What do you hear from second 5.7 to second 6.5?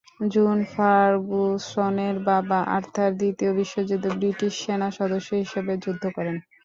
যুদ্ধ করেন।